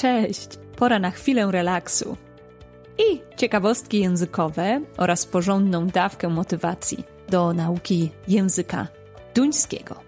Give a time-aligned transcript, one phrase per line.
[0.00, 0.48] Cześć!
[0.76, 2.16] Pora na chwilę relaksu.
[2.98, 8.88] I ciekawostki językowe oraz porządną dawkę motywacji do nauki języka
[9.34, 10.00] duńskiego.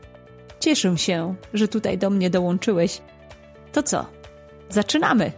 [0.61, 3.01] Cieszę się, że tutaj do mnie dołączyłeś.
[3.73, 4.07] To co?
[4.69, 5.33] Zaczynamy!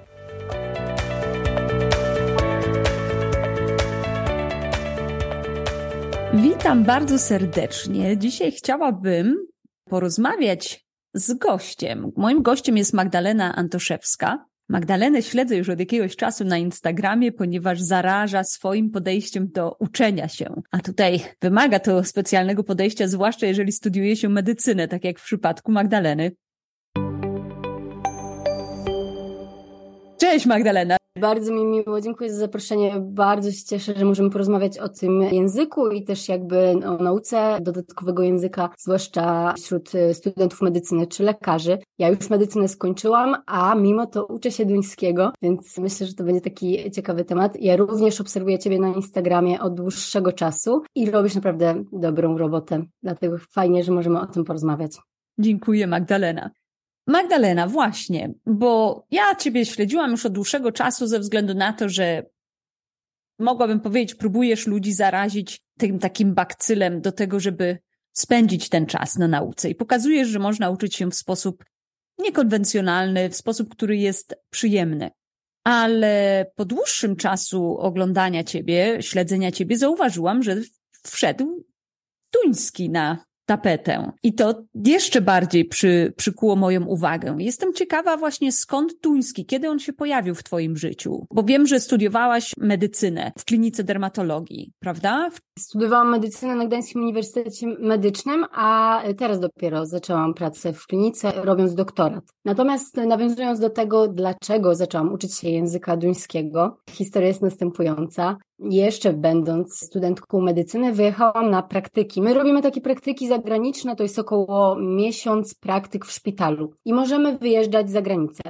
[6.35, 8.19] Witam bardzo serdecznie.
[8.19, 9.47] Dzisiaj chciałabym
[9.85, 10.85] porozmawiać
[11.15, 12.13] z gościem.
[12.17, 14.47] Moim gościem jest Magdalena Antoszewska.
[14.69, 20.63] Magdalenę śledzę już od jakiegoś czasu na Instagramie, ponieważ zaraża swoim podejściem do uczenia się.
[20.71, 25.73] A tutaj wymaga to specjalnego podejścia, zwłaszcza jeżeli studiuje się medycynę, tak jak w przypadku
[25.73, 26.33] Magdaleny.
[30.19, 31.02] Cześć Magdalena.
[31.21, 32.95] Bardzo mi miło, dziękuję za zaproszenie.
[33.01, 38.23] Bardzo się cieszę, że możemy porozmawiać o tym języku i też jakby o nauce dodatkowego
[38.23, 41.79] języka, zwłaszcza wśród y, studentów medycyny czy lekarzy.
[41.99, 46.41] Ja już medycynę skończyłam, a mimo to uczę się duńskiego, więc myślę, że to będzie
[46.41, 47.57] taki ciekawy temat.
[47.61, 52.85] Ja również obserwuję Ciebie na Instagramie od dłuższego czasu i robisz naprawdę dobrą robotę.
[53.03, 54.99] Dlatego fajnie, że możemy o tym porozmawiać.
[55.39, 56.51] Dziękuję Magdalena.
[57.07, 62.27] Magdalena, właśnie, bo ja Ciebie śledziłam już od dłuższego czasu ze względu na to, że
[63.39, 67.79] mogłabym powiedzieć, próbujesz ludzi zarazić tym takim bakcylem do tego, żeby
[68.13, 71.65] spędzić ten czas na nauce i pokazujesz, że można uczyć się w sposób
[72.19, 75.11] niekonwencjonalny, w sposób, który jest przyjemny.
[75.65, 80.57] Ale po dłuższym czasu oglądania Ciebie, śledzenia Ciebie, zauważyłam, że
[81.03, 81.67] wszedł
[82.33, 84.13] duński na tapetę.
[84.23, 87.37] I to jeszcze bardziej przy, przykuło moją uwagę.
[87.39, 91.27] Jestem ciekawa właśnie skąd duński, kiedy on się pojawił w Twoim życiu?
[91.31, 95.31] Bo wiem, że studiowałaś medycynę w klinice dermatologii, prawda?
[95.59, 102.25] Studiowałam medycynę na Gdańskim Uniwersytecie Medycznym, a teraz dopiero zaczęłam pracę w klinice, robiąc doktorat.
[102.45, 109.81] Natomiast nawiązując do tego, dlaczego zaczęłam uczyć się języka duńskiego, historia jest następująca jeszcze będąc
[109.87, 112.23] studentką medycyny, wyjechałam na praktyki.
[112.23, 117.91] My robimy takie praktyki zagraniczne, to jest około miesiąc praktyk w szpitalu i możemy wyjeżdżać
[117.91, 118.43] za granicę.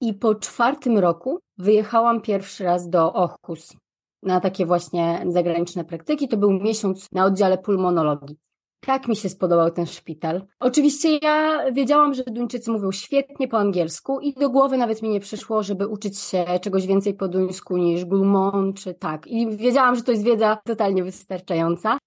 [0.00, 3.76] I po czwartym roku wyjechałam pierwszy raz do Ochus
[4.24, 6.28] na takie właśnie zagraniczne praktyki.
[6.28, 8.36] To był miesiąc na oddziale pulmonologii.
[8.80, 10.46] Tak mi się spodobał ten szpital.
[10.60, 15.20] Oczywiście ja wiedziałam, że Duńczycy mówią świetnie po angielsku i do głowy nawet mi nie
[15.20, 19.26] przyszło, żeby uczyć się czegoś więcej po duńsku niż Glumon czy tak.
[19.26, 21.98] I wiedziałam, że to jest wiedza totalnie wystarczająca.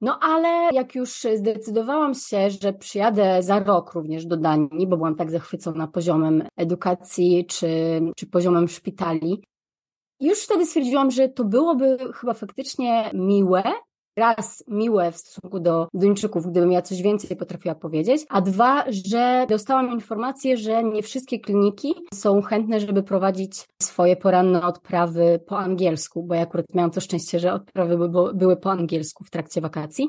[0.00, 5.14] No ale jak już zdecydowałam się, że przyjadę za rok również do Danii, bo byłam
[5.14, 9.42] tak zachwycona poziomem edukacji czy, czy poziomem szpitali,
[10.20, 13.62] już wtedy stwierdziłam, że to byłoby chyba faktycznie miłe,
[14.16, 19.46] raz miłe w stosunku do Duńczyków, gdybym ja coś więcej potrafiła powiedzieć, a dwa, że
[19.48, 26.22] dostałam informację, że nie wszystkie kliniki są chętne, żeby prowadzić swoje poranne odprawy po angielsku,
[26.22, 27.98] bo ja akurat miałam to szczęście, że odprawy
[28.34, 30.08] były po angielsku w trakcie wakacji.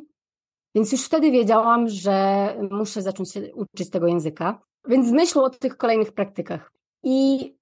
[0.75, 4.61] Więc już wtedy wiedziałam, że muszę zacząć się uczyć tego języka.
[4.87, 6.71] Więc z myślą o tych kolejnych praktykach.
[7.03, 7.56] I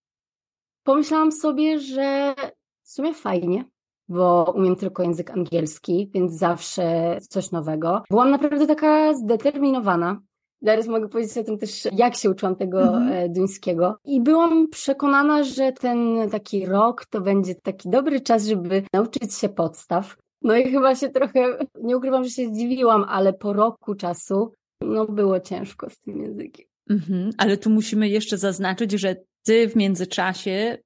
[0.86, 2.36] pomyślałam sobie, że
[2.84, 3.66] w sumie fajnie,
[4.08, 8.04] bo umiem tylko język angielski, więc zawsze coś nowego.
[8.10, 10.22] Byłam naprawdę taka zdeterminowana.
[10.62, 13.34] Zaraz mogę powiedzieć o tym też, jak się uczyłam tego mhm.
[13.34, 13.98] duńskiego.
[14.06, 19.50] I byłam przekonana, że ten taki rok to będzie taki dobry czas, żeby nauczyć się
[19.50, 20.18] podstaw.
[20.42, 25.06] No i chyba się trochę, nie ukrywam, że się zdziwiłam, ale po roku czasu, no
[25.06, 26.66] było ciężko z tym językiem.
[26.90, 27.30] Mhm.
[27.38, 30.78] Ale tu musimy jeszcze zaznaczyć, że ty w międzyczasie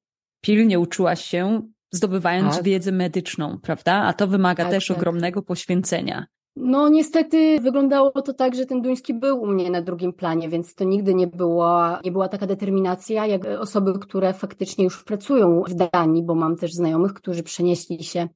[0.41, 1.61] pilnie uczyłaś się
[1.91, 2.63] zdobywając tak.
[2.63, 3.93] wiedzę medyczną, prawda?
[3.93, 4.97] A to wymaga tak, też tak.
[4.97, 6.25] ogromnego poświęcenia.
[6.55, 10.75] No niestety wyglądało to tak, że ten duński był u mnie na drugim planie, więc
[10.75, 15.73] to nigdy nie była, nie była taka determinacja jak osoby, które faktycznie już pracują w
[15.73, 18.27] Danii, bo mam też znajomych, którzy przenieśli się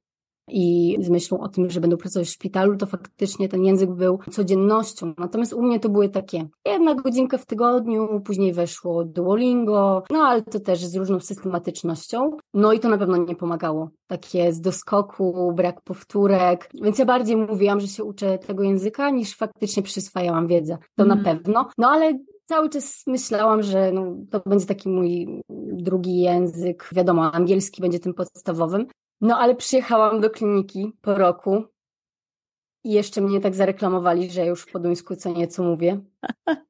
[0.48, 4.18] i z myślą o tym, że będą pracować w szpitalu, to faktycznie ten język był
[4.30, 5.14] codziennością.
[5.18, 10.42] Natomiast u mnie to były takie jedna godzinka w tygodniu, później weszło Duolingo, no ale
[10.42, 12.30] to też z różną systematycznością.
[12.54, 13.90] No i to na pewno nie pomagało.
[14.06, 16.70] Takie z doskoku, brak powtórek.
[16.82, 20.78] Więc ja bardziej mówiłam, że się uczę tego języka, niż faktycznie przyswajałam wiedzę.
[20.96, 21.18] To mm.
[21.18, 21.68] na pewno.
[21.78, 25.42] No ale cały czas myślałam, że no, to będzie taki mój
[25.72, 26.90] drugi język.
[26.92, 28.86] Wiadomo, angielski będzie tym podstawowym.
[29.20, 31.64] No ale przyjechałam do kliniki po roku
[32.84, 36.00] i jeszcze mnie tak zareklamowali, że już po duńsku co nieco mówię.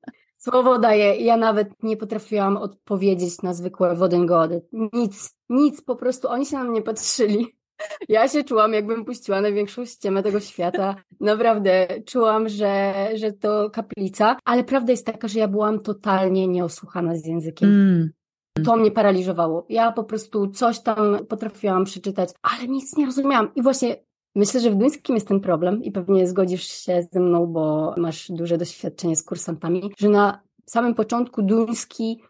[0.44, 4.62] Słowo daję, ja nawet nie potrafiłam odpowiedzieć na zwykłe wodengody.
[4.72, 7.46] Nic, nic, po prostu oni się na mnie patrzyli.
[8.08, 10.96] Ja się czułam, jakbym puściła największą ściemę tego świata.
[11.20, 17.16] Naprawdę czułam, że, że to kaplica, ale prawda jest taka, że ja byłam totalnie nieosłuchana
[17.16, 17.68] z językiem.
[17.68, 18.10] Mm.
[18.64, 19.66] To mnie paraliżowało.
[19.68, 23.54] Ja po prostu coś tam potrafiłam przeczytać, ale nic nie rozumiałam.
[23.54, 23.96] I właśnie
[24.34, 28.30] myślę, że w duńskim jest ten problem i pewnie zgodzisz się ze mną, bo masz
[28.30, 32.22] duże doświadczenie z kursantami, że na samym początku duński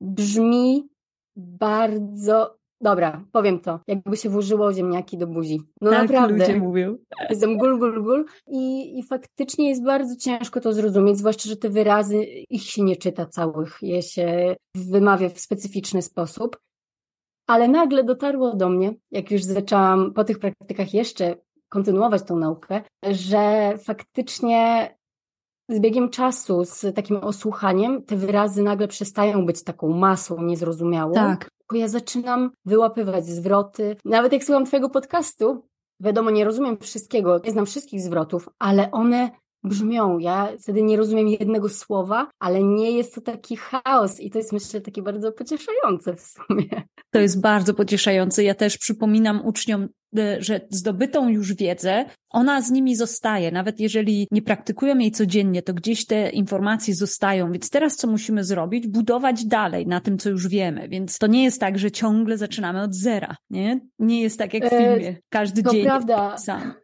[0.00, 0.88] brzmi
[1.36, 3.80] bardzo Dobra, powiem to.
[3.86, 5.60] Jakby się włożyło ziemniaki do buzi.
[5.80, 6.38] No tak naprawdę.
[6.38, 6.96] ludzie mówią.
[7.30, 8.24] Jestem gul, gul, gul.
[8.46, 12.96] I, I faktycznie jest bardzo ciężko to zrozumieć, zwłaszcza, że te wyrazy, ich się nie
[12.96, 16.58] czyta całych, je się wymawia w specyficzny sposób.
[17.46, 21.36] Ale nagle dotarło do mnie, jak już zaczęłam po tych praktykach jeszcze
[21.68, 24.90] kontynuować tą naukę, że faktycznie
[25.68, 31.12] z biegiem czasu, z takim osłuchaniem, te wyrazy nagle przestają być taką masą niezrozumiałą.
[31.12, 31.50] Tak.
[31.70, 33.96] Bo ja zaczynam wyłapywać zwroty.
[34.04, 35.68] Nawet jak słucham Twojego podcastu,
[36.00, 39.30] wiadomo, nie rozumiem wszystkiego, nie znam wszystkich zwrotów, ale one
[39.64, 40.18] brzmią.
[40.18, 44.52] Ja wtedy nie rozumiem jednego słowa, ale nie jest to taki chaos i to jest
[44.52, 46.82] myślę takie bardzo pocieszające w sumie.
[47.10, 48.44] To jest bardzo pocieszające.
[48.44, 53.50] Ja też przypominam uczniom, y, że zdobytą już wiedzę, ona z nimi zostaje.
[53.50, 57.52] Nawet jeżeli nie praktykują jej codziennie, to gdzieś te informacje zostają.
[57.52, 58.86] Więc teraz co musimy zrobić?
[58.86, 60.88] Budować dalej na tym, co już wiemy.
[60.88, 63.36] Więc to nie jest tak, że ciągle zaczynamy od zera.
[63.50, 65.16] Nie, nie jest tak jak w e, filmie.
[65.28, 66.38] Każdy to dzień prawda.
[66.38, 66.74] sam.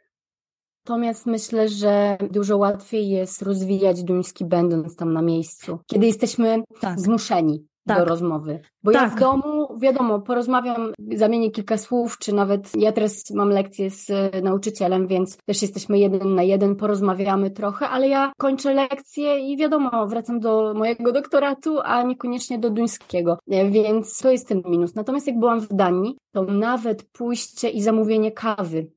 [0.87, 7.00] Natomiast myślę, że dużo łatwiej jest rozwijać duński będąc tam na miejscu, kiedy jesteśmy tak.
[7.00, 7.99] zmuszeni tak.
[7.99, 8.61] do rozmowy.
[8.83, 9.03] Bo tak.
[9.03, 14.11] ja w domu, wiadomo, porozmawiam, zamienię kilka słów, czy nawet ja teraz mam lekcję z
[14.11, 19.56] e, nauczycielem, więc też jesteśmy jeden na jeden, porozmawiamy trochę, ale ja kończę lekcję i
[19.56, 24.94] wiadomo, wracam do mojego doktoratu, a niekoniecznie do duńskiego, e, więc to jest ten minus.
[24.94, 28.96] Natomiast jak byłam w Danii, to nawet pójście i zamówienie kawy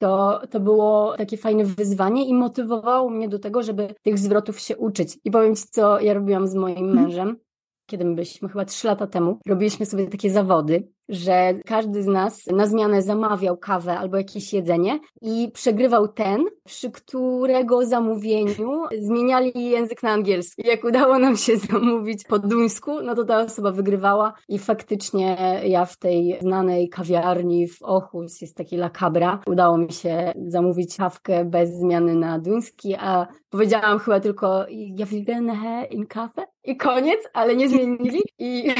[0.00, 4.76] to, to było takie fajne wyzwanie i motywowało mnie do tego, żeby tych zwrotów się
[4.76, 5.18] uczyć.
[5.24, 6.94] I powiem Ci, co ja robiłam z moim mhm.
[6.94, 7.36] mężem
[7.90, 12.46] kiedy my byliśmy chyba trzy lata temu, robiliśmy sobie takie zawody, że każdy z nas
[12.46, 20.02] na zmianę zamawiał kawę albo jakieś jedzenie i przegrywał ten, przy którego zamówieniu zmieniali język
[20.02, 20.62] na angielski.
[20.66, 25.84] Jak udało nam się zamówić po duńsku, no to ta osoba wygrywała i faktycznie ja
[25.84, 31.44] w tej znanej kawiarni w Ochus, jest taki La Cabra, udało mi się zamówić kawkę
[31.44, 35.24] bez zmiany na duński, a powiedziałam chyba tylko ja will
[35.90, 38.74] in kafe i koniec, ale nie zmienili i,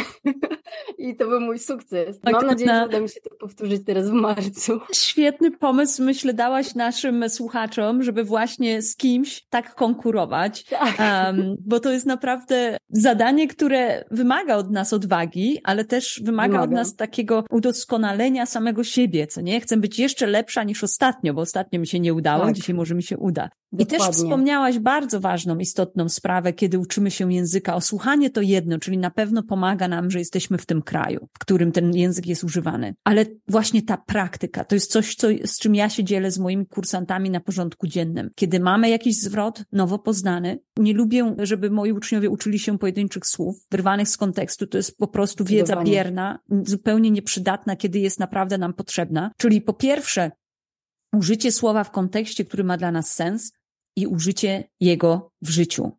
[1.08, 2.19] i to był mój sukces.
[2.24, 4.80] Tak, Mam nadzieję, że uda mi się to powtórzyć teraz w marcu.
[4.92, 10.98] Świetny pomysł, myślę, dałaś naszym słuchaczom, żeby właśnie z kimś tak konkurować, tak.
[10.98, 16.64] Um, bo to jest naprawdę zadanie, które wymaga od nas odwagi, ale też wymaga, wymaga
[16.64, 19.60] od nas takiego udoskonalenia samego siebie, co nie?
[19.60, 22.54] Chcę być jeszcze lepsza niż ostatnio, bo ostatnio mi się nie udało, tak.
[22.54, 23.50] dzisiaj może mi się uda.
[23.72, 23.96] Dokładnie.
[23.96, 27.74] I też wspomniałaś bardzo ważną, istotną sprawę, kiedy uczymy się języka.
[27.74, 31.72] Osłuchanie to jedno, czyli na pewno pomaga nam, że jesteśmy w tym kraju, w którym
[31.72, 32.94] ten język jest używany.
[33.04, 36.66] Ale właśnie ta praktyka to jest coś, co, z czym ja się dzielę z moimi
[36.66, 38.30] kursantami na porządku dziennym.
[38.34, 43.66] Kiedy mamy jakiś zwrot nowo poznany, nie lubię, żeby moi uczniowie uczyli się pojedynczych słów,
[43.70, 44.66] wyrwanych z kontekstu.
[44.66, 49.30] To jest po prostu wiedza bierna, zupełnie nieprzydatna, kiedy jest naprawdę nam potrzebna.
[49.36, 50.30] Czyli po pierwsze,
[51.12, 53.52] użycie słowa w kontekście, który ma dla nas sens,
[54.00, 55.92] i użycie jego w życiu.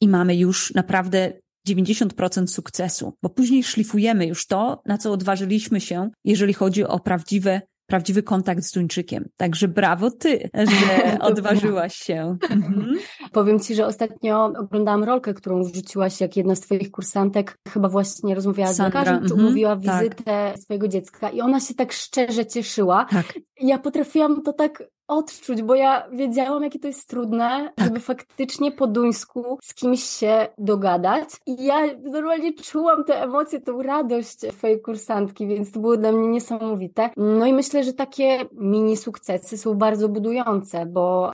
[0.00, 1.32] I mamy już naprawdę
[1.68, 7.60] 90% sukcesu, bo później szlifujemy już to, na co odważyliśmy się, jeżeli chodzi o prawdziwe
[7.86, 9.28] prawdziwy kontakt z Duńczykiem.
[9.36, 12.36] Także brawo ty, że odważyłaś się.
[12.50, 12.98] Mhm.
[13.32, 18.34] Powiem ci, że ostatnio oglądałam rolkę, którą wrzuciłaś, jak jedna z twoich kursantek chyba właśnie
[18.34, 19.00] rozmawiała Sandra.
[19.00, 19.46] z lekarzem, czy mhm.
[19.46, 19.80] umówiła tak.
[19.80, 20.58] wizytę tak.
[20.58, 23.06] swojego dziecka i ona się tak szczerze cieszyła.
[23.10, 23.38] Tak.
[23.60, 27.86] Ja potrafiłam to tak odczuć, bo ja wiedziałam, jakie to jest trudne, tak.
[27.86, 31.28] żeby faktycznie po duńsku z kimś się dogadać.
[31.46, 36.28] I ja normalnie czułam te emocje, tą radość twojej kursantki, więc to było dla mnie
[36.28, 37.10] niesamowite.
[37.16, 41.32] No i myślę, że takie mini sukcesy są bardzo budujące, bo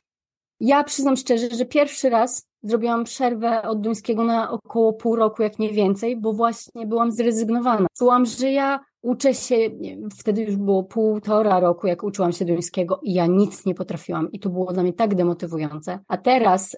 [0.63, 5.59] ja przyznam szczerze, że pierwszy raz zrobiłam przerwę od duńskiego na około pół roku, jak
[5.59, 7.87] nie więcej, bo właśnie byłam zrezygnowana.
[7.99, 13.01] Czułam, że ja uczę się, wiem, wtedy już było półtora roku, jak uczyłam się duńskiego
[13.03, 15.99] i ja nic nie potrafiłam i to było dla mnie tak demotywujące.
[16.09, 16.77] A teraz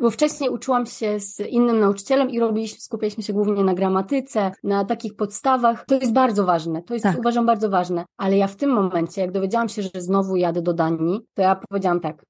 [0.00, 4.84] bo wcześniej uczyłam się z innym nauczycielem i robiliśmy, skupialiśmy się głównie na gramatyce, na
[4.84, 5.84] takich podstawach.
[5.86, 7.18] To jest bardzo ważne, to jest tak.
[7.18, 8.04] uważam bardzo ważne.
[8.16, 11.60] Ale ja w tym momencie, jak dowiedziałam się, że znowu jadę do Danii, to ja
[11.68, 12.24] powiedziałam tak,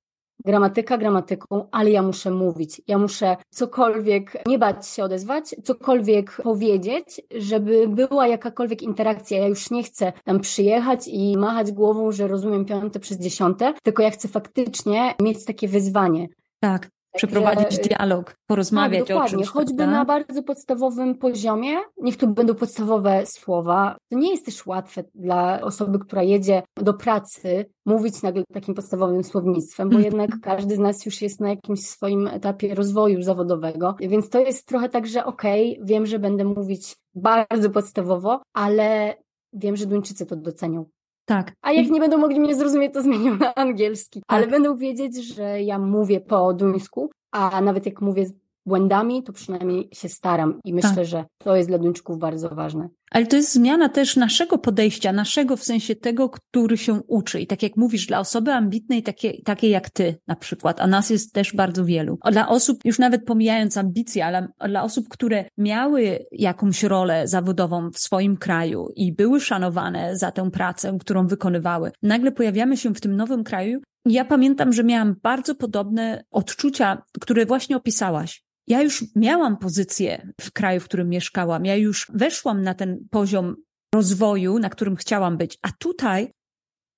[0.45, 2.83] gramatyka gramatyką, ale ja muszę mówić.
[2.89, 9.39] Ja muszę cokolwiek, nie bać się odezwać, cokolwiek powiedzieć, żeby była jakakolwiek interakcja.
[9.39, 14.03] Ja już nie chcę tam przyjechać i machać głową, że rozumiem piąte przez dziesiąte, tylko
[14.03, 16.29] ja chcę faktycznie mieć takie wyzwanie.
[16.61, 17.00] Tak.
[17.17, 19.49] Przeprowadzić dialog, porozmawiać tak, o czymś.
[19.49, 19.97] Choćby prawda?
[19.97, 23.97] na bardzo podstawowym poziomie, niech tu będą podstawowe słowa.
[24.11, 29.25] To nie jest też łatwe dla osoby, która jedzie do pracy, mówić nagle takim podstawowym
[29.25, 30.05] słownictwem, bo mhm.
[30.05, 34.67] jednak każdy z nas już jest na jakimś swoim etapie rozwoju zawodowego, więc to jest
[34.67, 39.17] trochę tak, że okej, okay, wiem, że będę mówić bardzo podstawowo, ale
[39.53, 40.85] wiem, że Duńczycy to docenią.
[41.31, 41.53] Tak.
[41.63, 44.21] A jak nie będą mogli mnie zrozumieć, to zmienią na angielski.
[44.21, 44.39] Tak.
[44.39, 48.27] Ale będą wiedzieć, że ja mówię po duńsku, a nawet jak mówię
[48.67, 51.05] błędami, to przynajmniej się staram i myślę, tak.
[51.05, 52.89] że to jest dla Duńczyków bardzo ważne.
[53.11, 57.41] Ale to jest zmiana też naszego podejścia, naszego w sensie tego, który się uczy.
[57.41, 61.11] I tak jak mówisz, dla osoby ambitnej, takiej takie jak ty na przykład, a nas
[61.11, 62.19] jest też bardzo wielu.
[62.33, 67.99] Dla osób, już nawet pomijając ambicje, ale dla osób, które miały jakąś rolę zawodową w
[67.99, 73.17] swoim kraju i były szanowane za tę pracę, którą wykonywały, nagle pojawiamy się w tym
[73.17, 73.81] nowym kraju.
[74.05, 78.45] Ja pamiętam, że miałam bardzo podobne odczucia, które właśnie opisałaś.
[78.67, 81.65] Ja już miałam pozycję w kraju, w którym mieszkałam.
[81.65, 83.57] Ja już weszłam na ten poziom
[83.95, 85.59] rozwoju, na którym chciałam być.
[85.63, 86.33] A tutaj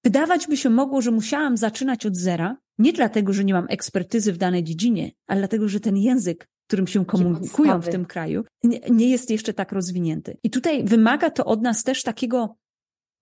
[0.05, 4.33] wydawać by się mogło, że musiałam zaczynać od zera, nie dlatego, że nie mam ekspertyzy
[4.33, 8.81] w danej dziedzinie, ale dlatego, że ten język, którym się komunikują w tym kraju, nie,
[8.91, 10.37] nie jest jeszcze tak rozwinięty.
[10.43, 12.57] I tutaj wymaga to od nas też takiego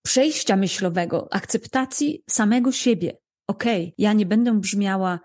[0.05, 3.17] przejścia myślowego, akceptacji samego siebie.
[3.51, 5.21] Okej, okay, ja nie będę brzmiała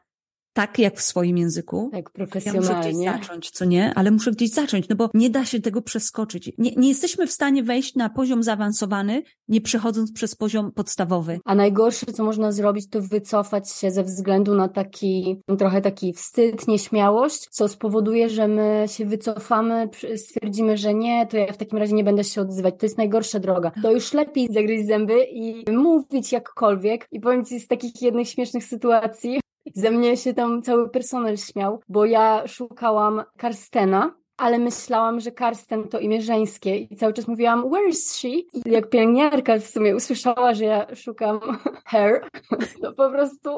[0.55, 1.89] tak jak w swoim języku.
[1.91, 2.67] Tak, profesjonalnie.
[2.67, 3.93] Ja muszę gdzieś zacząć, co nie?
[3.95, 6.51] Ale muszę gdzieś zacząć, no bo nie da się tego przeskoczyć.
[6.57, 11.39] Nie, nie jesteśmy w stanie wejść na poziom zaawansowany, nie przechodząc przez poziom podstawowy.
[11.45, 16.67] A najgorsze, co można zrobić, to wycofać się ze względu na taki, trochę taki wstyd,
[16.67, 21.93] nieśmiałość, co spowoduje, że my się wycofamy, stwierdzimy, że nie, to ja w takim razie
[21.93, 22.75] nie będę się odzywać.
[22.79, 23.71] To jest najgorsza droga.
[23.81, 27.07] To już lepiej zagryźć zęby i mówić jakkolwiek.
[27.11, 29.39] I powiem Ci z takich jednych śmiesznych sytuacji,
[29.73, 35.87] ze mnie się tam cały personel śmiał, bo ja szukałam Karstena, ale myślałam, że Karsten
[35.87, 38.27] to imię żeńskie i cały czas mówiłam, where is she?
[38.27, 41.39] I jak pielęgniarka w sumie usłyszała, że ja szukam
[41.91, 42.29] her,
[42.81, 43.49] to po prostu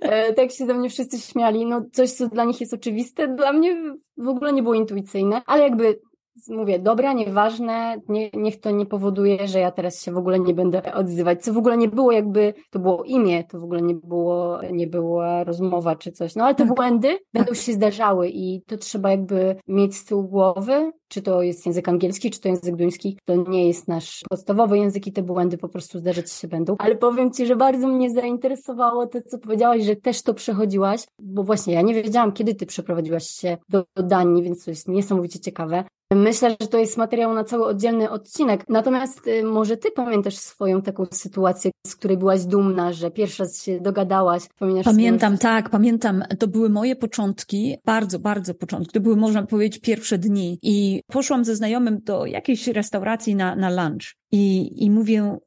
[0.00, 1.66] e, tak się ze mnie wszyscy śmiali.
[1.66, 3.76] No coś, co dla nich jest oczywiste, dla mnie
[4.16, 6.00] w ogóle nie było intuicyjne, ale jakby
[6.48, 10.54] mówię, dobra, nieważne, nie, niech to nie powoduje, że ja teraz się w ogóle nie
[10.54, 13.94] będę odzywać, co w ogóle nie było jakby, to było imię, to w ogóle nie
[13.94, 16.74] było, nie była rozmowa czy coś, no ale te tak.
[16.74, 21.66] błędy będą się zdarzały i to trzeba jakby mieć z tyłu głowy, czy to jest
[21.66, 25.58] język angielski, czy to język duński, to nie jest nasz podstawowy język i te błędy
[25.58, 26.76] po prostu zdarzać się będą.
[26.78, 31.44] Ale powiem Ci, że bardzo mnie zainteresowało to, co powiedziałaś, że też to przechodziłaś, bo
[31.44, 35.40] właśnie ja nie wiedziałam, kiedy Ty przeprowadziłaś się do, do Danii, więc to jest niesamowicie
[35.40, 35.84] ciekawe.
[36.14, 38.64] Myślę, że to jest materiał na cały oddzielny odcinek.
[38.68, 43.62] Natomiast y, może ty pamiętasz swoją taką sytuację, z której byłaś dumna, że pierwszy raz
[43.62, 44.42] się dogadałaś.
[44.58, 46.24] Pamiętasz pamiętam, tak, pamiętam.
[46.38, 48.92] To były moje początki, bardzo, bardzo początki.
[48.92, 50.58] To były, można powiedzieć, pierwsze dni.
[50.62, 54.14] I poszłam ze znajomym do jakiejś restauracji na, na lunch.
[54.32, 55.38] I, I mówię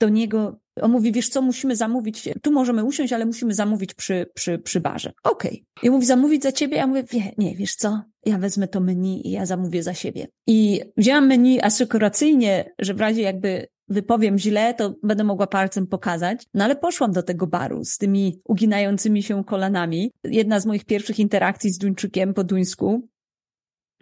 [0.00, 4.26] do niego, on mówi, wiesz co, musimy zamówić, tu możemy usiąść, ale musimy zamówić przy,
[4.34, 5.12] przy, przy barze.
[5.24, 5.64] Okej.
[5.76, 5.88] Okay.
[5.88, 6.76] I mówi, zamówić za ciebie?
[6.76, 10.26] Ja mówię, wie, nie, wiesz co, ja wezmę to menu i ja zamówię za siebie.
[10.46, 16.44] I wzięłam menu asykuracyjnie, że w razie jakby wypowiem źle, to będę mogła palcem pokazać.
[16.54, 20.10] No ale poszłam do tego baru z tymi uginającymi się kolanami.
[20.24, 23.08] Jedna z moich pierwszych interakcji z Duńczykiem po duńsku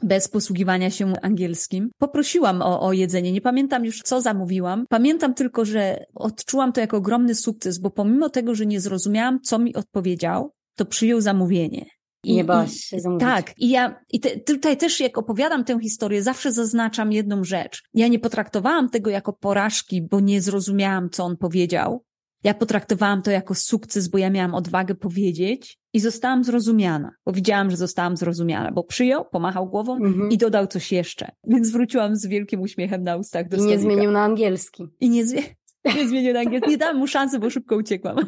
[0.03, 1.91] bez posługiwania się angielskim.
[1.99, 3.33] Poprosiłam o, o jedzenie.
[3.33, 4.85] Nie pamiętam już, co zamówiłam.
[4.89, 9.59] Pamiętam tylko, że odczułam to jako ogromny sukces, bo pomimo tego, że nie zrozumiałam, co
[9.59, 11.87] mi odpowiedział, to przyjął zamówienie.
[12.25, 13.27] I, nie bałaś się zamówić.
[13.29, 13.53] Tak.
[13.59, 17.83] I ja i te, tutaj też, jak opowiadam tę historię, zawsze zaznaczam jedną rzecz.
[17.95, 22.05] Ja nie potraktowałam tego jako porażki, bo nie zrozumiałam, co on powiedział.
[22.45, 27.71] Ja potraktowałam to jako sukces, bo ja miałam odwagę powiedzieć i zostałam zrozumiana, bo widziałam,
[27.71, 30.31] że zostałam zrozumiana, bo przyjął, pomachał głową mhm.
[30.31, 31.31] i dodał coś jeszcze.
[31.45, 34.89] Więc wróciłam z wielkim uśmiechem na ustach do I nie zmienił na angielski.
[35.01, 35.25] I nie,
[35.97, 36.71] nie zmienił na angielski.
[36.71, 38.17] Nie dałam mu szansy, bo szybko uciekłam.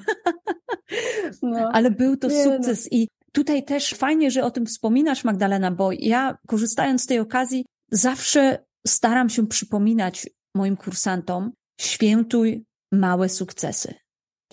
[1.43, 1.71] No.
[1.73, 2.57] Ale był to nie, no.
[2.57, 2.99] sukces no.
[2.99, 7.67] i tutaj też fajnie, że o tym wspominasz, Magdalena, bo ja korzystając z tej okazji
[7.91, 13.95] zawsze staram się przypominać moim kursantom, świętuj małe sukcesy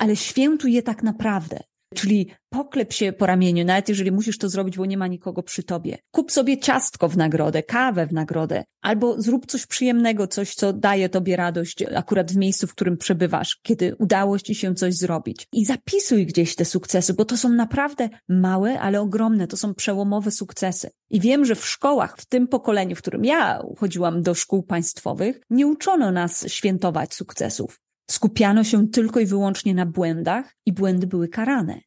[0.02, 1.60] ale świętuj je tak naprawdę.
[1.96, 5.64] Czyli poklep się po ramieniu, nawet jeżeli musisz to zrobić, bo nie ma nikogo przy
[5.64, 5.98] tobie.
[6.12, 11.10] Kup sobie ciastko w nagrodę, kawę w nagrodę, albo zrób coś przyjemnego, coś, co daje
[11.10, 15.48] tobie radość akurat w miejscu, w którym przebywasz, kiedy udało ci się coś zrobić.
[15.54, 20.32] I zapisuj gdzieś te sukcesy, bo to są naprawdę małe, ale ogromne, to są przełomowe
[20.32, 20.90] sukcesy.
[21.10, 25.42] I wiem, że w szkołach, w tym pokoleniu, w którym ja chodziłam do szkół państwowych,
[25.50, 27.80] nie uczono nas świętować sukcesów
[28.12, 31.82] skupiano się tylko i wyłącznie na błędach i błędy były karane.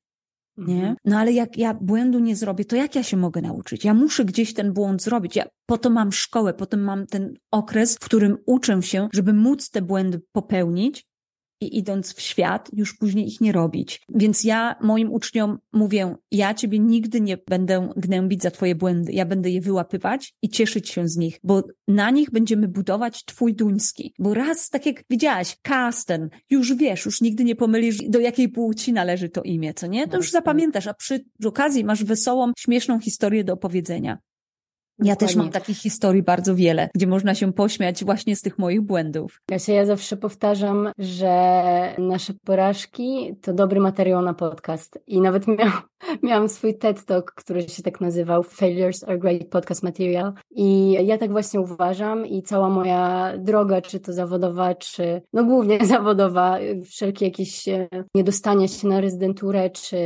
[0.56, 0.74] Nie?
[0.74, 0.96] Mhm.
[1.04, 3.84] No ale jak ja błędu nie zrobię, to jak ja się mogę nauczyć?
[3.84, 5.36] Ja muszę gdzieś ten błąd zrobić.
[5.36, 9.32] Ja po to mam szkołę, po to mam ten okres, w którym uczę się, żeby
[9.32, 11.06] móc te błędy popełnić
[11.60, 14.02] i idąc w świat, już później ich nie robić.
[14.08, 19.12] Więc ja moim uczniom mówię, ja ciebie nigdy nie będę gnębić za twoje błędy.
[19.12, 23.54] Ja będę je wyłapywać i cieszyć się z nich, bo na nich będziemy budować twój
[23.54, 24.14] duński.
[24.18, 28.92] Bo raz, tak jak widziałaś, Karsten, już wiesz, już nigdy nie pomylisz, do jakiej płci
[28.92, 30.08] należy to imię, co nie?
[30.08, 34.18] To już zapamiętasz, a przy okazji masz wesołą, śmieszną historię do opowiedzenia.
[34.98, 35.60] Ja też mam Dokładnie.
[35.60, 39.40] takich historii bardzo wiele, gdzie można się pośmiać właśnie z tych moich błędów.
[39.46, 44.98] Kasia, ja zawsze powtarzam, że nasze porażki to dobry materiał na podcast.
[45.06, 45.70] I nawet miał,
[46.22, 50.32] miałam swój TED Talk, który się tak nazywał Failures are great podcast material.
[50.50, 55.86] I ja tak właśnie uważam i cała moja droga, czy to zawodowa, czy no głównie
[55.96, 57.64] zawodowa, wszelkie jakieś
[58.14, 59.96] niedostania się na rezydenturę, czy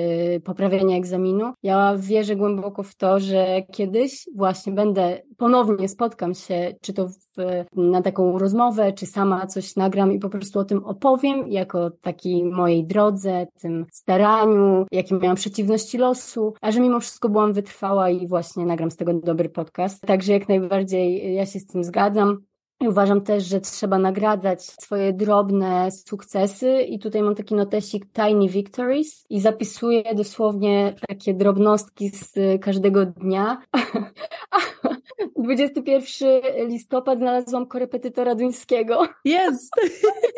[0.44, 1.52] poprawianie egzaminu.
[1.62, 7.64] Ja wierzę głęboko w to, że kiedyś właśnie będę, ponownie spotkam się, czy to w,
[7.76, 12.44] na taką rozmowę, czy sama coś nagram i po prostu o tym opowiem, jako takiej
[12.44, 18.28] mojej drodze, tym staraniu, jakie miałam przeciwności losu, a że mimo wszystko byłam wytrwała i
[18.28, 20.00] właśnie nagram z tego dobry podcast.
[20.00, 22.38] Także jak najbardziej ja się z tym zgadzam.
[22.80, 29.24] Uważam też, że trzeba nagradzać swoje drobne sukcesy i tutaj mam taki notesik Tiny Victories
[29.30, 33.62] i zapisuję dosłownie takie drobnostki z każdego dnia.
[35.36, 39.70] 21 listopad znalazłam korepetytora duńskiego Jest!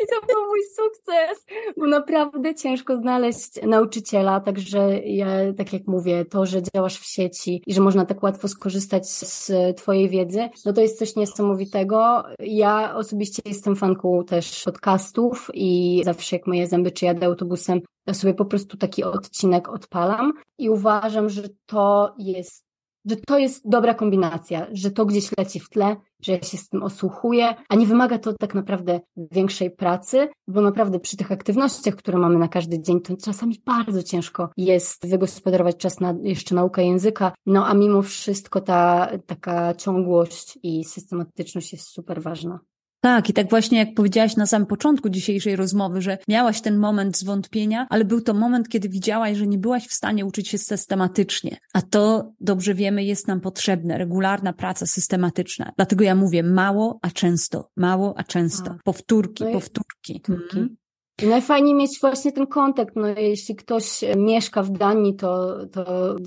[0.03, 1.45] i to był mój sukces,
[1.77, 7.63] bo naprawdę ciężko znaleźć nauczyciela, także ja, tak jak mówię, to, że działasz w sieci
[7.67, 12.23] i że można tak łatwo skorzystać z twojej wiedzy, no to jest coś niesamowitego.
[12.39, 18.13] Ja osobiście jestem fanką też podcastów i zawsze jak moje zęby czy jadę autobusem, to
[18.13, 22.70] sobie po prostu taki odcinek odpalam i uważam, że to jest
[23.05, 26.69] że to jest dobra kombinacja, że to gdzieś leci w tle, że ja się z
[26.69, 31.95] tym osłuchuję, a nie wymaga to tak naprawdę większej pracy, bo naprawdę przy tych aktywnościach,
[31.95, 36.85] które mamy na każdy dzień, to czasami bardzo ciężko jest wygospodarować czas na jeszcze naukę
[36.85, 42.59] języka, no a mimo wszystko ta taka ciągłość i systematyczność jest super ważna.
[43.01, 47.17] Tak, i tak właśnie jak powiedziałaś na samym początku dzisiejszej rozmowy, że miałaś ten moment
[47.17, 51.57] zwątpienia, ale był to moment, kiedy widziałaś, że nie byłaś w stanie uczyć się systematycznie.
[51.73, 55.71] A to, dobrze wiemy, jest nam potrzebne, regularna praca systematyczna.
[55.75, 58.69] Dlatego ja mówię mało, a często, mało, a często.
[58.69, 58.83] Tak.
[58.83, 60.21] Powtórki, powtórki.
[60.21, 60.57] Powtórki.
[60.57, 60.80] Mhm.
[61.23, 62.95] I najfajniej mieć właśnie ten kontakt.
[62.95, 65.85] No, jeśli ktoś mieszka w Danii, to, to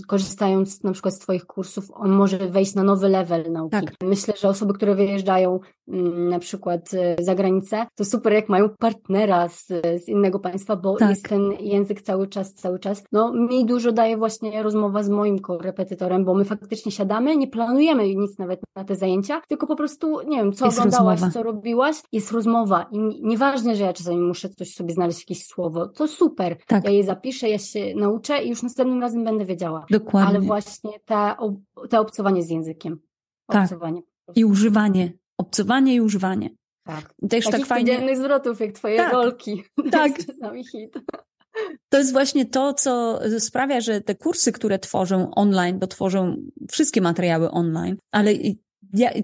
[0.09, 3.71] korzystając na przykład z Twoich kursów, on może wejść na nowy level nauki.
[3.71, 3.85] Tak.
[4.03, 8.69] Myślę, że osoby, które wyjeżdżają mm, na przykład e, za granicę, to super jak mają
[8.79, 9.67] partnera z,
[10.05, 11.11] z innego państwa, bo Tak.
[11.11, 13.05] jest ten język cały czas, cały czas.
[13.13, 18.15] No mi dużo daje właśnie rozmowa z moim korepetytorem, bo my faktycznie siadamy, nie planujemy
[18.15, 21.33] nic nawet na te zajęcia, tylko po prostu, nie wiem, co Jest oglądałaś, rozmowa.
[21.33, 25.47] co robiłaś, jest rozmowa i ni- nieważne, że ja czasami muszę coś sobie znaleźć, jakieś
[25.47, 26.57] słowo, to super.
[26.67, 26.85] Tak.
[26.85, 29.87] Ja je zapiszę, ja się nauczę i już następnym razem będę wiedziała.
[29.91, 30.29] Dokładnie.
[30.29, 31.37] Ale właśnie ta,
[31.91, 33.01] te obcowanie z językiem.
[33.47, 33.63] Tak.
[33.63, 34.03] Obcowanie.
[34.35, 35.13] I używanie.
[35.39, 36.51] Obcowanie i używanie.
[36.85, 37.15] Tak.
[37.31, 38.17] Też tak fajnie.
[38.17, 39.13] zwrotów, jak twoje Tak.
[39.13, 39.63] rolki.
[39.85, 40.17] To Tak.
[40.17, 40.95] jest czasami hit.
[41.89, 46.37] To jest właśnie to, co sprawia, że te kursy, które tworzę online, bo tworzę
[46.71, 48.33] wszystkie materiały online, ale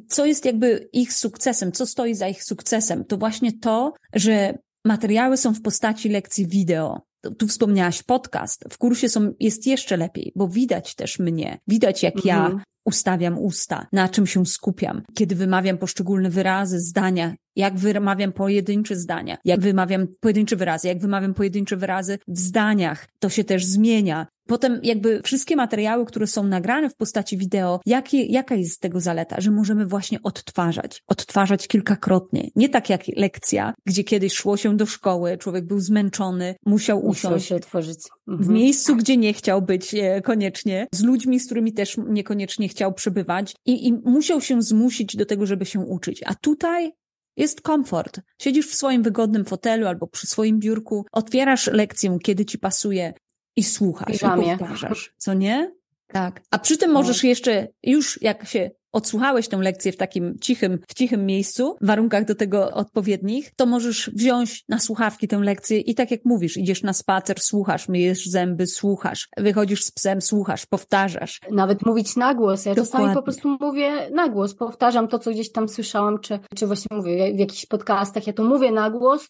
[0.09, 5.37] co jest jakby ich sukcesem, co stoi za ich sukcesem, to właśnie to, że materiały
[5.37, 7.01] są w postaci lekcji wideo.
[7.39, 8.65] Tu wspomniałaś podcast.
[8.71, 11.61] W kursie są, jest jeszcze lepiej, bo widać też mnie.
[11.69, 12.63] Widać, jak ja Mhm.
[12.85, 19.37] Ustawiam usta, na czym się skupiam, kiedy wymawiam poszczególne wyrazy, zdania, jak wymawiam pojedyncze zdania,
[19.45, 23.07] jak wymawiam pojedyncze wyrazy, jak wymawiam pojedyncze wyrazy w zdaniach.
[23.19, 24.27] To się też zmienia.
[24.49, 29.41] Potem jakby wszystkie materiały, które są nagrane w postaci wideo, jakie, jaka jest tego zaleta,
[29.41, 32.49] że możemy właśnie odtwarzać, odtwarzać kilkakrotnie.
[32.57, 37.31] Nie tak jak lekcja, gdzie kiedyś szło się do szkoły, człowiek był zmęczony, musiał Musiał
[37.31, 37.99] usiąść się otworzyć.
[38.27, 38.53] w Mhm.
[38.53, 43.55] miejscu, gdzie nie chciał być e, koniecznie, z ludźmi, z którymi też niekoniecznie chciał przebywać
[43.67, 46.23] i, i musiał się zmusić do tego, żeby się uczyć.
[46.27, 46.93] A tutaj
[47.37, 48.21] jest komfort.
[48.43, 53.15] Siedzisz w swoim wygodnym fotelu albo przy swoim biurku, otwierasz lekcję, kiedy ci pasuje
[53.57, 54.19] i słuchasz, i
[54.59, 55.73] powtarzasz, co nie?
[56.07, 56.43] Tak.
[56.51, 60.95] A przy tym możesz jeszcze, już jak się odsłuchałeś tę lekcję w takim cichym, w
[60.95, 65.95] cichym miejscu, w warunkach do tego odpowiednich, to możesz wziąć na słuchawki tę lekcję i
[65.95, 71.41] tak jak mówisz, idziesz na spacer, słuchasz, myjesz zęby, słuchasz, wychodzisz z psem, słuchasz, powtarzasz.
[71.51, 72.67] Nawet mówić na głos.
[72.67, 73.15] Ja czasami Dokładnie.
[73.15, 77.35] po prostu mówię na głos, powtarzam to, co gdzieś tam słyszałam, czy, czy właśnie mówię
[77.35, 79.29] w jakichś podcastach, ja to mówię na głos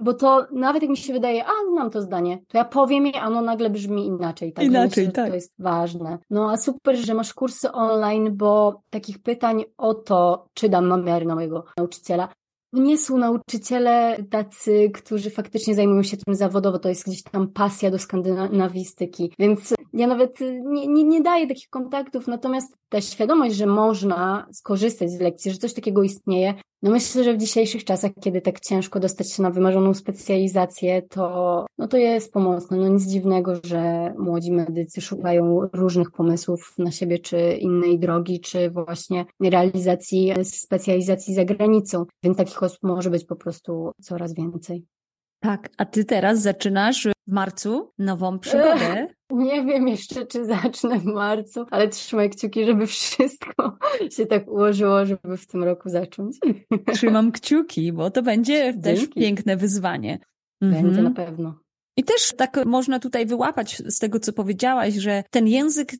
[0.00, 3.20] bo to nawet jak mi się wydaje, a znam to zdanie, to ja powiem je,
[3.20, 4.52] a ono nagle brzmi inaczej.
[4.52, 4.64] Tak?
[4.64, 5.28] Inaczej, myślę, tak.
[5.28, 6.18] To jest ważne.
[6.30, 11.26] No a super, że masz kursy online, bo takich pytań o to, czy dam namiary
[11.26, 12.28] na mojego nauczyciela,
[12.72, 17.90] nie są nauczyciele tacy, którzy faktycznie zajmują się tym zawodowo, to jest gdzieś tam pasja
[17.90, 23.66] do skandynawistyki, więc ja nawet nie, nie, nie daję takich kontaktów, natomiast ta świadomość, że
[23.66, 28.40] można skorzystać z lekcji, że coś takiego istnieje, no myślę, że w dzisiejszych czasach, kiedy
[28.40, 32.76] tak ciężko dostać się na wymarzoną specjalizację, to, no to jest pomocne.
[32.76, 38.70] No nic dziwnego, że młodzi medycy szukają różnych pomysłów na siebie, czy innej drogi, czy
[38.70, 42.04] właśnie realizacji specjalizacji za granicą.
[42.22, 44.84] Więc takich osób może być po prostu coraz więcej.
[45.40, 49.06] Tak, a ty teraz zaczynasz w marcu nową przygodę.
[49.30, 53.78] Nie wiem jeszcze, czy zacznę w marcu, ale trzymaj kciuki, żeby wszystko
[54.16, 56.36] się tak ułożyło, żeby w tym roku zacząć.
[56.94, 58.82] Trzymam kciuki, bo to będzie Dzięki.
[58.82, 60.18] też piękne wyzwanie.
[60.60, 61.04] Będzie Mhm.
[61.04, 61.58] na pewno.
[61.96, 65.92] I też tak można tutaj wyłapać z tego, co powiedziałaś, że ten język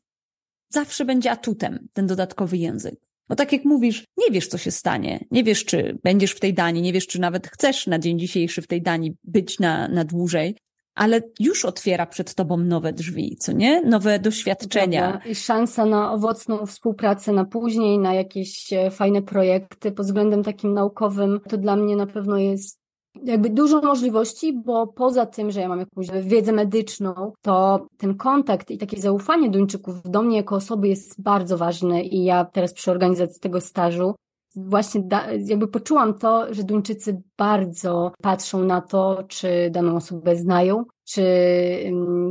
[0.73, 2.95] zawsze będzie atutem, ten dodatkowy język.
[3.29, 5.25] Bo tak jak mówisz, nie wiesz, co się stanie.
[5.31, 8.61] Nie wiesz, czy będziesz w tej Danii, nie wiesz, czy nawet chcesz na dzień dzisiejszy
[8.61, 10.55] w tej Danii być na, na dłużej,
[10.95, 13.81] ale już otwiera przed tobą nowe drzwi, co nie?
[13.81, 15.09] Nowe doświadczenia.
[15.09, 15.29] Prawda?
[15.29, 20.73] I szansa na owocną współpracę na później, na jakieś e, fajne projekty pod względem takim
[20.73, 22.78] naukowym, to dla mnie na pewno jest
[23.23, 28.71] jakby dużo możliwości, bo poza tym, że ja mam jakąś wiedzę medyczną, to ten kontakt
[28.71, 32.91] i takie zaufanie Duńczyków do mnie jako osoby jest bardzo ważne i ja teraz przy
[32.91, 34.15] organizacji tego stażu
[34.55, 40.85] właśnie da, jakby poczułam to, że Duńczycy bardzo patrzą na to, czy daną osobę znają,
[41.11, 41.23] czy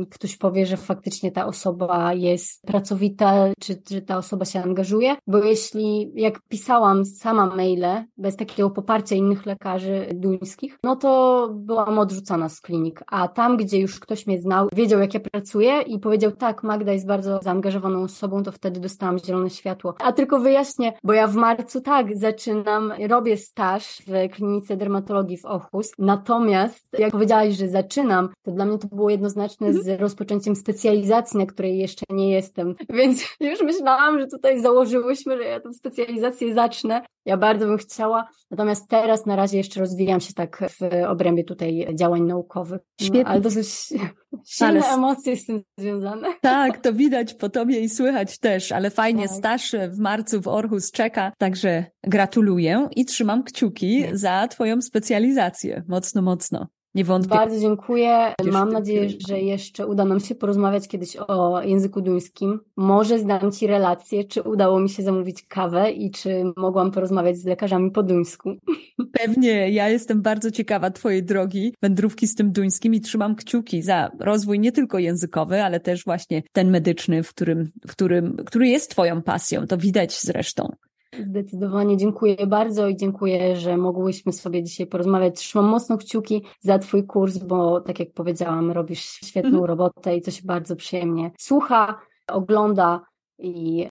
[0.09, 5.37] ktoś powie, że faktycznie ta osoba jest pracowita, czy że ta osoba się angażuje, bo
[5.37, 12.49] jeśli jak pisałam sama maile bez takiego poparcia innych lekarzy duńskich, no to byłam odrzucana
[12.49, 16.31] z klinik, a tam, gdzie już ktoś mnie znał, wiedział jak ja pracuję i powiedział
[16.31, 19.95] tak, Magda jest bardzo zaangażowaną osobą, to wtedy dostałam zielone światło.
[20.03, 25.45] A tylko wyjaśnię, bo ja w marcu tak zaczynam, robię staż w klinice dermatologii w
[25.45, 31.39] Ochus, natomiast jak powiedziałaś, że zaczynam, to dla mnie to było jednoznaczne z rozpoczęciem specjalizacji,
[31.39, 32.75] na której jeszcze nie jestem.
[32.89, 37.01] Więc już myślałam, że tutaj założyłyśmy, że ja tę specjalizację zacznę.
[37.25, 41.87] Ja bardzo bym chciała, natomiast teraz na razie jeszcze rozwijam się tak w obrębie tutaj
[41.95, 42.81] działań naukowych.
[42.99, 43.25] No, Świetnie.
[43.27, 43.67] ale dosyć
[44.47, 46.27] silne Ale- emocje z tym związane.
[46.41, 49.37] Tak, to widać po tobie i słychać też, ale fajnie, Tak.
[49.37, 55.83] staż w marcu w Orhus czeka, także gratuluję i trzymam kciuki za twoją specjalizację.
[55.87, 56.67] Mocno, mocno.
[56.95, 57.35] Nie wątpię.
[57.35, 58.33] Bardzo dziękuję.
[58.41, 59.27] W Mam nadzieję, kierunku.
[59.27, 62.59] że jeszcze uda nam się porozmawiać kiedyś o języku duńskim.
[62.77, 67.45] Może zdam Ci relację, czy udało mi się zamówić kawę i czy mogłam porozmawiać z
[67.45, 68.55] lekarzami po duńsku.
[69.19, 74.11] Pewnie, ja jestem bardzo ciekawa twojej drogi, wędrówki z tym duńskim i trzymam kciuki za
[74.19, 78.91] rozwój nie tylko językowy, ale też właśnie ten medyczny, w którym, w którym, który jest
[78.91, 79.67] twoją pasją.
[79.67, 80.71] To widać zresztą.
[81.17, 85.35] Zdecydowanie dziękuję bardzo i dziękuję, że mogłyśmy sobie dzisiaj porozmawiać.
[85.35, 89.65] Trzymam mocno kciuki za Twój kurs, bo tak jak powiedziałam, robisz świetną Mhm.
[89.65, 93.01] robotę i to się bardzo przyjemnie słucha, ogląda
[93.39, 93.87] i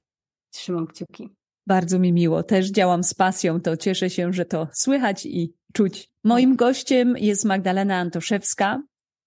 [0.53, 1.29] trzymam kciuki.
[1.67, 2.43] Bardzo mi miło.
[2.43, 6.09] Też działam z pasją, to cieszę się, że to słychać i czuć.
[6.25, 8.83] Moim gościem jest Magdalena Antoszewska.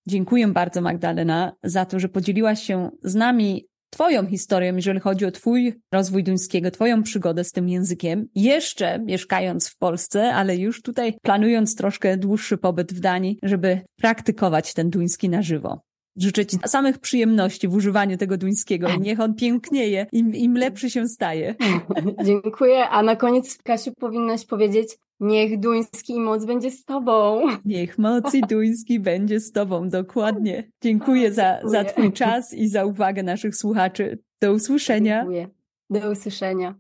[0.08, 5.32] Dziękuję bardzo, Magdalena, za to, że podzieliłaś się z nami Twoją historią, jeżeli chodzi o
[5.32, 8.28] Twój rozwój duńskiego, Twoją przygodę z tym językiem.
[8.36, 14.74] Jeszcze mieszkając w Polsce, ale już tutaj planując troszkę dłuższy pobyt w Danii, żeby praktykować
[14.74, 15.82] ten duński na żywo.
[16.18, 21.08] Życzę Ci samych przyjemności w używaniu tego duńskiego niech on pięknieje, im, im lepszy się
[21.08, 21.56] staje.
[22.26, 22.90] Dziękuję.
[22.90, 27.42] A na koniec, Kasiu, powinnaś powiedzieć, niech duński moc będzie z Tobą.
[27.66, 30.72] Niech moc i duński będzie z Tobą, dokładnie.
[30.82, 31.94] Dziękuję za, za Dziękuję.
[31.94, 34.20] Twój czas i za uwagę naszych słuchaczy.
[34.42, 35.18] Do usłyszenia.
[35.20, 35.48] Dziękuję.
[35.90, 36.76] Do usłyszenia.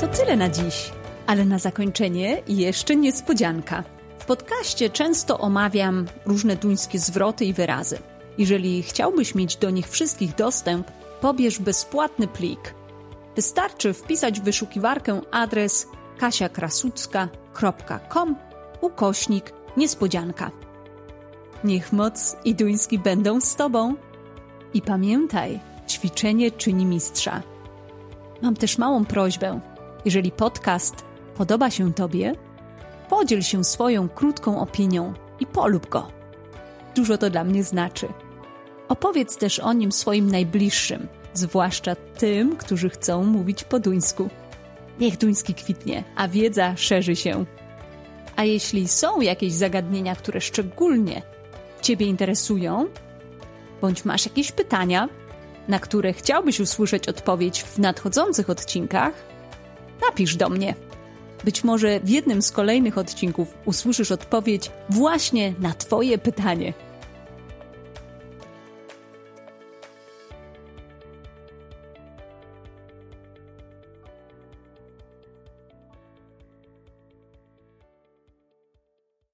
[0.00, 0.92] To tyle na dziś,
[1.26, 3.84] ale na zakończenie jeszcze niespodzianka.
[4.18, 7.98] W podcaście często omawiam różne duńskie zwroty i wyrazy.
[8.38, 12.74] Jeżeli chciałbyś mieć do nich wszystkich dostęp, pobierz bezpłatny plik.
[13.36, 15.86] Wystarczy wpisać w wyszukiwarkę adres
[16.18, 18.36] kasiakrasucka.com
[18.80, 20.50] ukośnik niespodzianka.
[21.64, 23.94] Niech moc i duński będą z Tobą.
[24.74, 27.42] I pamiętaj, ćwiczenie czyni mistrza.
[28.42, 29.60] Mam też małą prośbę.
[30.04, 31.04] Jeżeli podcast
[31.36, 32.34] podoba się Tobie,
[33.08, 36.08] podziel się swoją krótką opinią i polub go.
[36.94, 38.08] Dużo to dla mnie znaczy.
[38.88, 44.28] Opowiedz też o nim swoim najbliższym, zwłaszcza tym, którzy chcą mówić po duńsku.
[45.00, 47.44] Niech duński kwitnie, a wiedza szerzy się.
[48.36, 51.22] A jeśli są jakieś zagadnienia, które szczególnie
[51.82, 52.86] Ciebie interesują,
[53.80, 55.08] bądź masz jakieś pytania,
[55.68, 59.12] na które chciałbyś usłyszeć odpowiedź w nadchodzących odcinkach,
[60.08, 60.74] napisz do mnie.
[61.44, 66.72] Być może w jednym z kolejnych odcinków usłyszysz odpowiedź właśnie na Twoje pytanie.